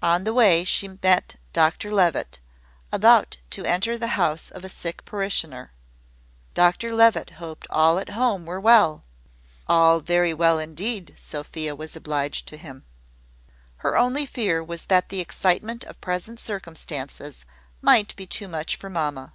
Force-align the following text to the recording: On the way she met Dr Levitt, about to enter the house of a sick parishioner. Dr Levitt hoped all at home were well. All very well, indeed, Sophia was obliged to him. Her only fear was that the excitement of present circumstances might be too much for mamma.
On 0.00 0.24
the 0.24 0.32
way 0.32 0.64
she 0.64 0.88
met 0.88 1.36
Dr 1.52 1.92
Levitt, 1.92 2.38
about 2.90 3.36
to 3.50 3.66
enter 3.66 3.98
the 3.98 4.06
house 4.16 4.50
of 4.50 4.64
a 4.64 4.70
sick 4.70 5.04
parishioner. 5.04 5.70
Dr 6.54 6.94
Levitt 6.94 7.32
hoped 7.34 7.66
all 7.68 7.98
at 7.98 8.08
home 8.08 8.46
were 8.46 8.58
well. 8.58 9.04
All 9.68 10.00
very 10.00 10.32
well, 10.32 10.58
indeed, 10.58 11.14
Sophia 11.18 11.76
was 11.76 11.94
obliged 11.94 12.48
to 12.48 12.56
him. 12.56 12.86
Her 13.76 13.98
only 13.98 14.24
fear 14.24 14.64
was 14.64 14.86
that 14.86 15.10
the 15.10 15.20
excitement 15.20 15.84
of 15.84 16.00
present 16.00 16.40
circumstances 16.40 17.44
might 17.82 18.16
be 18.16 18.26
too 18.26 18.48
much 18.48 18.76
for 18.76 18.88
mamma. 18.88 19.34